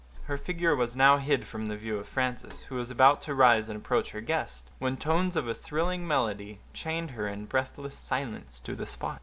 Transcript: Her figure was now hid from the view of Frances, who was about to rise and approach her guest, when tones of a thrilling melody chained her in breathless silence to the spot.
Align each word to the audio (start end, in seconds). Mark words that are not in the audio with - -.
Her 0.23 0.35
figure 0.35 0.75
was 0.75 0.95
now 0.95 1.17
hid 1.17 1.45
from 1.45 1.67
the 1.67 1.77
view 1.77 1.99
of 1.99 2.07
Frances, 2.07 2.63
who 2.63 2.75
was 2.77 2.89
about 2.89 3.21
to 3.21 3.35
rise 3.35 3.69
and 3.69 3.77
approach 3.77 4.09
her 4.09 4.19
guest, 4.21 4.71
when 4.79 4.97
tones 4.97 5.35
of 5.35 5.47
a 5.47 5.53
thrilling 5.53 6.07
melody 6.07 6.57
chained 6.73 7.11
her 7.11 7.27
in 7.27 7.45
breathless 7.45 7.97
silence 7.99 8.59
to 8.61 8.75
the 8.75 8.87
spot. 8.87 9.19